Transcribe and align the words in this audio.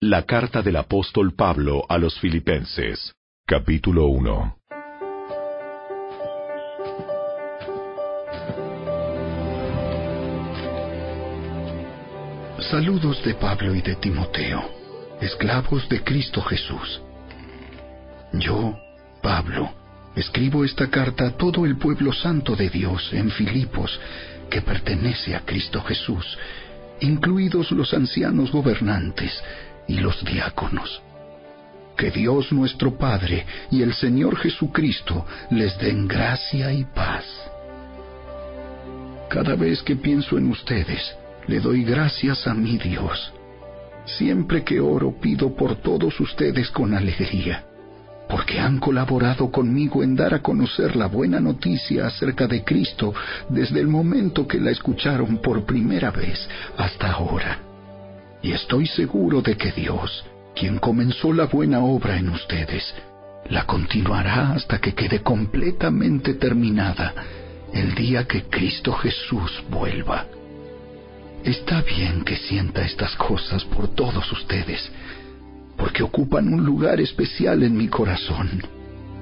La 0.00 0.22
carta 0.22 0.62
del 0.62 0.76
apóstol 0.76 1.34
Pablo 1.34 1.84
a 1.88 1.98
los 1.98 2.20
Filipenses, 2.20 3.16
capítulo 3.44 4.06
1. 4.06 4.56
Saludos 12.70 13.24
de 13.24 13.34
Pablo 13.34 13.74
y 13.74 13.82
de 13.82 13.96
Timoteo, 13.96 14.70
esclavos 15.20 15.88
de 15.88 16.04
Cristo 16.04 16.42
Jesús. 16.42 17.02
Yo, 18.34 18.78
Pablo, 19.20 19.68
escribo 20.14 20.64
esta 20.64 20.88
carta 20.88 21.26
a 21.26 21.36
todo 21.36 21.66
el 21.66 21.76
pueblo 21.76 22.12
santo 22.12 22.54
de 22.54 22.70
Dios 22.70 23.12
en 23.12 23.32
Filipos, 23.32 23.98
que 24.48 24.62
pertenece 24.62 25.34
a 25.34 25.40
Cristo 25.40 25.82
Jesús, 25.82 26.38
incluidos 27.00 27.72
los 27.72 27.92
ancianos 27.94 28.52
gobernantes, 28.52 29.42
y 29.88 29.96
los 29.96 30.22
diáconos. 30.24 31.02
Que 31.96 32.12
Dios 32.12 32.52
nuestro 32.52 32.96
Padre 32.96 33.44
y 33.72 33.82
el 33.82 33.92
Señor 33.92 34.36
Jesucristo 34.36 35.26
les 35.50 35.76
den 35.78 36.06
gracia 36.06 36.72
y 36.72 36.84
paz. 36.84 37.24
Cada 39.28 39.56
vez 39.56 39.82
que 39.82 39.96
pienso 39.96 40.38
en 40.38 40.48
ustedes, 40.48 41.16
le 41.48 41.58
doy 41.58 41.82
gracias 41.82 42.46
a 42.46 42.54
mi 42.54 42.78
Dios. 42.78 43.32
Siempre 44.04 44.62
que 44.62 44.78
oro 44.78 45.12
pido 45.20 45.54
por 45.56 45.76
todos 45.76 46.18
ustedes 46.20 46.70
con 46.70 46.94
alegría, 46.94 47.64
porque 48.28 48.60
han 48.60 48.78
colaborado 48.78 49.50
conmigo 49.50 50.02
en 50.02 50.14
dar 50.14 50.34
a 50.34 50.40
conocer 50.40 50.94
la 50.94 51.08
buena 51.08 51.40
noticia 51.40 52.06
acerca 52.06 52.46
de 52.46 52.62
Cristo 52.62 53.12
desde 53.48 53.80
el 53.80 53.88
momento 53.88 54.46
que 54.46 54.60
la 54.60 54.70
escucharon 54.70 55.38
por 55.38 55.66
primera 55.66 56.10
vez 56.10 56.48
hasta 56.76 57.10
ahora 57.10 57.67
y 58.42 58.52
estoy 58.52 58.86
seguro 58.86 59.42
de 59.42 59.56
que 59.56 59.72
Dios, 59.72 60.24
quien 60.54 60.78
comenzó 60.78 61.32
la 61.32 61.46
buena 61.46 61.80
obra 61.80 62.16
en 62.16 62.28
ustedes, 62.30 62.94
la 63.50 63.64
continuará 63.64 64.52
hasta 64.52 64.80
que 64.80 64.94
quede 64.94 65.20
completamente 65.22 66.34
terminada 66.34 67.14
el 67.72 67.94
día 67.94 68.26
que 68.26 68.44
Cristo 68.44 68.92
Jesús 68.92 69.62
vuelva. 69.70 70.26
Está 71.44 71.82
bien 71.82 72.24
que 72.24 72.36
sienta 72.36 72.84
estas 72.84 73.14
cosas 73.16 73.64
por 73.64 73.88
todos 73.88 74.30
ustedes, 74.32 74.90
porque 75.76 76.02
ocupan 76.02 76.52
un 76.52 76.64
lugar 76.64 77.00
especial 77.00 77.62
en 77.62 77.76
mi 77.76 77.88
corazón. 77.88 78.62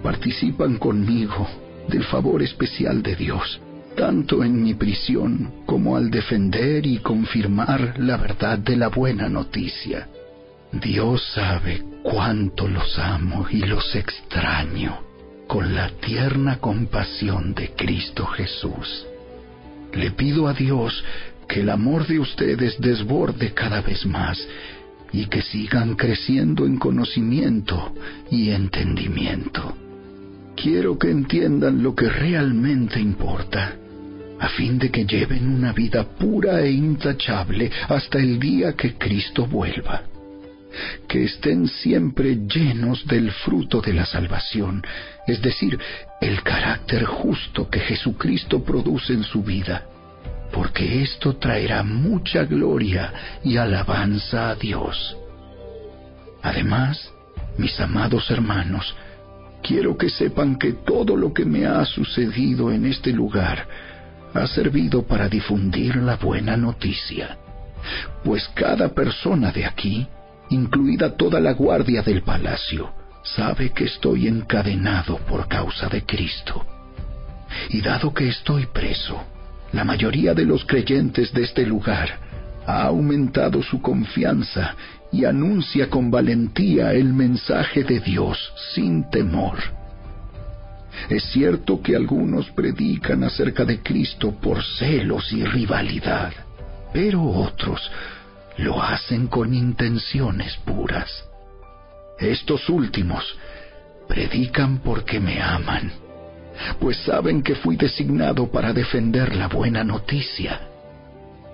Participan 0.03 0.79
conmigo 0.79 1.47
del 1.89 2.05
favor 2.05 2.43
especial 2.43 3.03
de 3.03 3.17
Dios 3.17 3.61
tanto 3.97 4.45
en 4.45 4.63
mi 4.63 4.75
prisión 4.75 5.63
como 5.65 5.97
al 5.97 6.11
defender 6.11 6.87
y 6.87 6.99
confirmar 6.99 7.99
la 7.99 8.19
verdad 8.19 8.59
de 8.59 8.77
la 8.77 8.89
buena 8.89 9.29
noticia. 9.29 10.07
Dios 10.71 11.23
sabe 11.35 11.83
cuánto 12.03 12.69
los 12.69 12.99
amo 12.99 13.47
y 13.51 13.61
los 13.61 13.97
extraño 13.97 15.01
con 15.49 15.75
la 15.75 15.89
tierna 15.89 16.59
compasión 16.59 17.55
de 17.55 17.71
Cristo 17.71 18.27
Jesús. 18.27 19.07
Le 19.95 20.11
pido 20.11 20.47
a 20.47 20.53
Dios 20.53 21.03
que 21.49 21.61
el 21.61 21.71
amor 21.71 22.07
de 22.07 22.19
ustedes 22.19 22.79
desborde 22.79 23.55
cada 23.55 23.81
vez 23.81 24.05
más 24.05 24.47
y 25.13 25.27
que 25.27 25.41
sigan 25.41 25.95
creciendo 25.95 26.67
en 26.67 26.77
conocimiento 26.79 27.95
y 28.31 28.51
entendimiento. 28.51 29.75
Quiero 30.55 30.99
que 30.99 31.11
entiendan 31.11 31.83
lo 31.83 31.95
que 31.95 32.09
realmente 32.09 33.01
importa 33.01 33.77
a 34.39 34.49
fin 34.49 34.79
de 34.79 34.91
que 34.91 35.05
lleven 35.05 35.49
una 35.49 35.73
vida 35.73 36.05
pura 36.05 36.61
e 36.61 36.71
intachable 36.71 37.71
hasta 37.89 38.19
el 38.19 38.39
día 38.39 38.75
que 38.75 38.95
Cristo 38.95 39.47
vuelva. 39.47 40.03
Que 41.09 41.25
estén 41.25 41.69
siempre 41.69 42.37
llenos 42.47 43.07
del 43.07 43.31
fruto 43.31 43.81
de 43.81 43.95
la 43.95 44.05
salvación, 44.05 44.85
es 45.27 45.41
decir, 45.41 45.79
el 46.21 46.43
carácter 46.43 47.05
justo 47.05 47.71
que 47.71 47.81
Jesucristo 47.81 48.63
produce 48.63 49.15
en 49.15 49.25
su 49.25 49.43
vida, 49.43 49.87
porque 50.53 51.03
esto 51.03 51.37
traerá 51.37 51.83
mucha 51.83 52.45
gloria 52.45 53.13
y 53.43 53.57
alabanza 53.57 54.51
a 54.51 54.55
Dios. 54.55 55.17
Además, 56.43 57.11
mis 57.57 57.79
amados 57.81 58.31
hermanos, 58.31 58.95
quiero 59.63 59.97
que 59.97 60.11
sepan 60.11 60.57
que 60.57 60.75
todo 60.75 61.17
lo 61.17 61.33
que 61.33 61.47
me 61.47 61.65
ha 61.65 61.85
sucedido 61.87 62.71
en 62.71 62.85
este 62.85 63.13
lugar 63.13 63.67
ha 64.37 64.47
servido 64.47 65.03
para 65.03 65.29
difundir 65.29 65.97
la 65.97 66.17
buena 66.17 66.57
noticia, 66.57 67.37
pues 68.25 68.49
cada 68.55 68.89
persona 68.89 69.53
de 69.53 69.65
aquí, 69.65 70.07
incluida 70.51 71.17
toda 71.17 71.41
la 71.41 71.53
guardia 71.53 72.03
del 72.03 72.23
palacio, 72.23 72.93
sabe 73.23 73.71
que 73.71 73.85
estoy 73.85 74.29
encadenado 74.29 75.19
por 75.19 75.49
causa 75.49 75.89
de 75.89 76.03
Cristo. 76.05 76.65
Y 77.71 77.81
dado 77.81 78.13
que 78.13 78.29
estoy 78.29 78.67
preso, 78.67 79.23
la 79.73 79.85
mayoría 79.85 80.35
de 80.35 80.45
los 80.45 80.65
creyentes 80.65 81.33
de 81.33 81.43
este 81.43 81.67
lugar 81.67 82.19
ha 82.67 82.85
aumentado 82.85 83.63
su 83.63 83.81
confianza 83.81 84.75
y 85.13 85.25
anuncia 85.25 85.89
con 85.89 86.11
valentía 86.11 86.93
el 86.93 87.13
mensaje 87.13 87.85
de 87.85 88.01
Dios 88.01 88.53
sin 88.75 89.09
temor. 89.11 89.57
Es 91.09 91.25
cierto 91.25 91.81
que 91.81 91.95
algunos 91.95 92.51
predican 92.51 93.23
acerca 93.25 93.65
de 93.65 93.81
Cristo 93.81 94.33
por 94.41 94.63
celos 94.65 95.33
y 95.33 95.45
rivalidad, 95.45 96.33
pero 96.93 97.23
otros 97.23 97.91
lo 98.59 98.83
hacen 98.83 99.29
con 99.29 99.55
intenciones 99.55 100.57
puras. 100.65 101.25
Estos 102.19 102.69
últimos 102.69 103.37
predican 104.09 104.79
porque 104.79 105.21
me 105.21 105.41
aman, 105.41 105.93
pues 106.81 106.97
saben 106.99 107.43
que 107.43 107.55
fui 107.55 107.77
designado 107.77 108.51
para 108.51 108.73
defender 108.73 109.37
la 109.37 109.49
buena 109.49 109.85
noticia. 109.85 110.61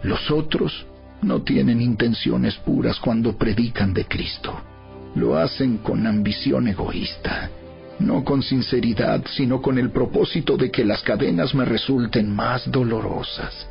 Los 0.02 0.30
otros 0.30 0.86
no 1.20 1.42
tienen 1.42 1.80
intenciones 1.80 2.56
puras 2.56 2.98
cuando 3.00 3.36
predican 3.36 3.92
de 3.92 4.04
Cristo. 4.06 4.60
Lo 5.14 5.36
hacen 5.36 5.78
con 5.78 6.06
ambición 6.06 6.68
egoísta 6.68 7.50
no 8.06 8.24
con 8.24 8.42
sinceridad, 8.42 9.22
sino 9.26 9.62
con 9.62 9.78
el 9.78 9.90
propósito 9.90 10.56
de 10.56 10.70
que 10.70 10.84
las 10.84 11.02
cadenas 11.02 11.54
me 11.54 11.64
resulten 11.64 12.30
más 12.34 12.70
dolorosas. 12.70 13.68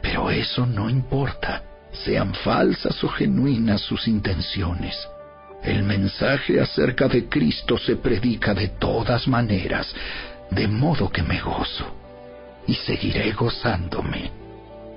Pero 0.00 0.30
eso 0.30 0.66
no 0.66 0.88
importa, 0.88 1.62
sean 2.04 2.34
falsas 2.34 3.02
o 3.04 3.08
genuinas 3.08 3.80
sus 3.80 4.08
intenciones. 4.08 4.96
El 5.62 5.84
mensaje 5.84 6.60
acerca 6.60 7.06
de 7.06 7.28
Cristo 7.28 7.78
se 7.78 7.96
predica 7.96 8.52
de 8.54 8.68
todas 8.68 9.28
maneras, 9.28 9.94
de 10.50 10.66
modo 10.66 11.08
que 11.08 11.22
me 11.22 11.40
gozo 11.40 12.02
y 12.66 12.74
seguiré 12.74 13.32
gozándome, 13.32 14.30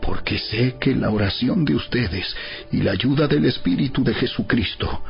porque 0.01 0.37
sé 0.37 0.75
que 0.79 0.95
la 0.95 1.09
oración 1.09 1.65
de 1.65 1.75
ustedes 1.75 2.35
y 2.71 2.81
la 2.81 2.91
ayuda 2.91 3.27
del 3.27 3.45
Espíritu 3.45 4.03
de 4.03 4.13
Jesucristo 4.13 5.03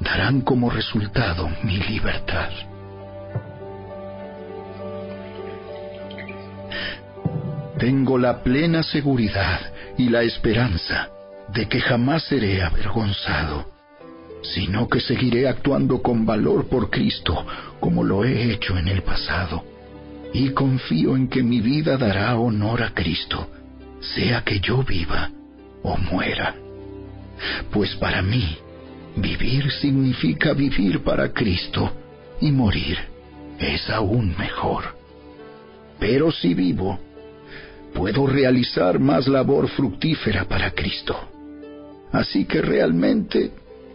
darán 0.00 0.40
como 0.40 0.70
resultado 0.70 1.48
mi 1.62 1.78
libertad. 1.78 2.50
Tengo 7.82 8.16
la 8.16 8.44
plena 8.44 8.84
seguridad 8.84 9.58
y 9.98 10.08
la 10.08 10.22
esperanza 10.22 11.08
de 11.52 11.66
que 11.68 11.80
jamás 11.80 12.22
seré 12.22 12.62
avergonzado, 12.62 13.72
sino 14.44 14.86
que 14.86 15.00
seguiré 15.00 15.48
actuando 15.48 16.00
con 16.00 16.24
valor 16.24 16.68
por 16.68 16.90
Cristo 16.90 17.44
como 17.80 18.04
lo 18.04 18.24
he 18.24 18.52
hecho 18.52 18.78
en 18.78 18.86
el 18.86 19.02
pasado, 19.02 19.64
y 20.32 20.50
confío 20.50 21.16
en 21.16 21.26
que 21.26 21.42
mi 21.42 21.60
vida 21.60 21.96
dará 21.96 22.36
honor 22.36 22.84
a 22.84 22.94
Cristo, 22.94 23.48
sea 23.98 24.44
que 24.44 24.60
yo 24.60 24.84
viva 24.84 25.32
o 25.82 25.96
muera. 25.96 26.54
Pues 27.72 27.96
para 27.96 28.22
mí, 28.22 28.58
Vivir 29.16 29.72
significa 29.72 30.54
vivir 30.54 31.02
para 31.02 31.32
Cristo 31.32 31.92
y 32.40 32.52
morir 32.52 32.96
es 33.58 33.90
aún 33.90 34.36
mejor. 34.38 34.84
Pero 35.98 36.30
si 36.30 36.54
vivo, 36.54 36.98
puedo 37.94 38.26
realizar 38.26 38.98
más 38.98 39.28
labor 39.28 39.68
fructífera 39.68 40.44
para 40.44 40.70
Cristo. 40.72 41.16
Así 42.12 42.44
que 42.44 42.60
realmente 42.60 43.52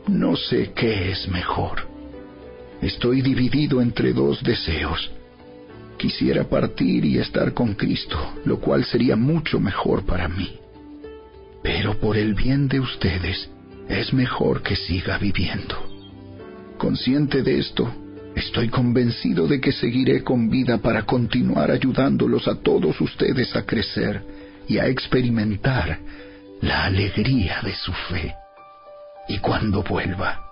no 0.08 0.36
sé 0.36 0.72
qué 0.74 1.12
es 1.12 1.28
mejor. 1.28 1.88
Estoy 2.82 3.22
dividido 3.22 3.82
entre 3.82 4.14
dos 4.14 4.44
deseos. 4.44 5.12
Quisiera 5.98 6.44
partir 6.44 7.06
y 7.06 7.18
estar 7.18 7.54
con 7.54 7.74
Cristo, 7.74 8.18
lo 8.46 8.60
cual 8.60 8.86
sería 8.86 9.16
mucho 9.16 9.60
mejor 9.60 10.06
para 10.06 10.28
mí. 10.28 10.60
Pero 11.64 12.00
por 12.00 12.18
el 12.18 12.36
bien 12.36 12.68
de 12.68 12.80
ustedes, 12.80 13.50
es 13.90 14.14
mejor 14.14 14.62
que 14.62 14.76
siga 14.76 15.18
viviendo. 15.18 15.76
Consciente 16.78 17.42
de 17.42 17.60
esto, 17.60 17.92
estoy 18.38 18.70
convencido 18.70 19.48
de 19.48 19.60
que 19.60 19.72
seguiré 19.72 20.24
con 20.24 20.50
vida 20.50 20.78
para 20.78 21.04
continuar 21.04 21.72
ayudándolos 21.72 22.48
a 22.48 22.56
todos 22.56 23.00
ustedes 23.02 23.56
a 23.56 23.66
crecer 23.66 24.22
y 24.68 24.78
a 24.78 24.88
experimentar 24.88 26.00
la 26.62 26.86
alegría 26.86 27.62
de 27.64 27.74
su 27.74 27.92
fe. 28.10 28.36
Y 29.28 29.40
cuando 29.40 29.84
vuelva. 29.84 30.44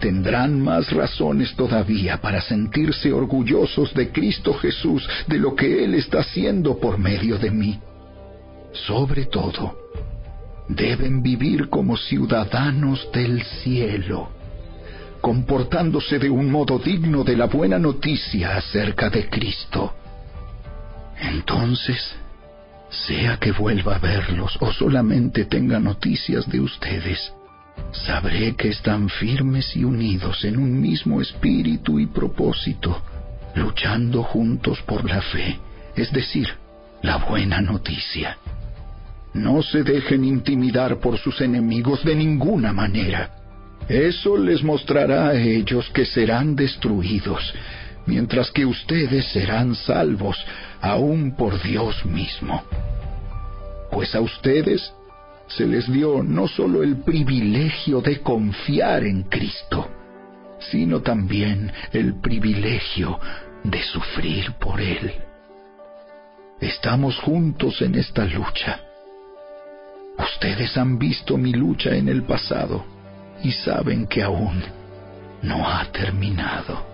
Tendrán 0.00 0.60
más 0.60 0.90
razones 0.90 1.54
todavía 1.54 2.20
para 2.20 2.40
sentirse 2.40 3.12
orgullosos 3.12 3.94
de 3.94 4.10
Cristo 4.10 4.54
Jesús, 4.54 5.08
de 5.28 5.38
lo 5.38 5.54
que 5.54 5.84
Él 5.84 5.94
está 5.94 6.20
haciendo 6.20 6.78
por 6.78 6.98
medio 6.98 7.38
de 7.38 7.50
mí. 7.50 7.78
Sobre 8.86 9.26
todo, 9.26 9.76
deben 10.68 11.22
vivir 11.22 11.68
como 11.68 11.96
ciudadanos 11.96 13.08
del 13.12 13.42
cielo, 13.42 14.30
comportándose 15.20 16.18
de 16.18 16.30
un 16.30 16.50
modo 16.50 16.78
digno 16.78 17.24
de 17.24 17.36
la 17.36 17.46
buena 17.46 17.78
noticia 17.78 18.56
acerca 18.56 19.10
de 19.10 19.28
Cristo. 19.28 19.94
Entonces, 21.20 22.16
sea 22.90 23.36
que 23.36 23.52
vuelva 23.52 23.96
a 23.96 23.98
verlos 23.98 24.56
o 24.60 24.72
solamente 24.72 25.44
tenga 25.44 25.78
noticias 25.78 26.48
de 26.48 26.60
ustedes, 26.60 27.32
sabré 27.92 28.54
que 28.54 28.68
están 28.68 29.08
firmes 29.08 29.76
y 29.76 29.84
unidos 29.84 30.44
en 30.44 30.58
un 30.58 30.80
mismo 30.80 31.20
espíritu 31.20 31.98
y 31.98 32.06
propósito, 32.06 33.02
luchando 33.54 34.22
juntos 34.22 34.80
por 34.82 35.08
la 35.08 35.20
fe, 35.20 35.58
es 35.96 36.12
decir, 36.12 36.48
la 37.02 37.16
buena 37.16 37.60
noticia. 37.60 38.38
No 39.34 39.62
se 39.62 39.82
dejen 39.82 40.24
intimidar 40.24 40.98
por 40.98 41.18
sus 41.18 41.40
enemigos 41.40 42.02
de 42.04 42.14
ninguna 42.14 42.72
manera. 42.72 43.37
Eso 43.88 44.36
les 44.36 44.62
mostrará 44.62 45.28
a 45.28 45.34
ellos 45.34 45.88
que 45.94 46.04
serán 46.04 46.54
destruidos, 46.54 47.54
mientras 48.06 48.50
que 48.50 48.66
ustedes 48.66 49.24
serán 49.32 49.74
salvos 49.74 50.36
aún 50.82 51.34
por 51.34 51.60
Dios 51.62 52.04
mismo. 52.04 52.62
Pues 53.90 54.14
a 54.14 54.20
ustedes 54.20 54.92
se 55.46 55.66
les 55.66 55.90
dio 55.90 56.22
no 56.22 56.46
solo 56.48 56.82
el 56.82 56.98
privilegio 56.98 58.02
de 58.02 58.20
confiar 58.20 59.04
en 59.04 59.22
Cristo, 59.22 59.88
sino 60.70 61.00
también 61.00 61.72
el 61.90 62.20
privilegio 62.20 63.18
de 63.64 63.82
sufrir 63.84 64.52
por 64.60 64.82
Él. 64.82 65.12
Estamos 66.60 67.18
juntos 67.20 67.80
en 67.80 67.94
esta 67.94 68.26
lucha. 68.26 68.80
Ustedes 70.18 70.76
han 70.76 70.98
visto 70.98 71.38
mi 71.38 71.52
lucha 71.52 71.96
en 71.96 72.08
el 72.10 72.24
pasado 72.24 72.97
y 73.42 73.52
saben 73.52 74.06
que 74.06 74.22
aún 74.22 74.62
no 75.42 75.68
ha 75.68 75.84
terminado. 75.92 76.86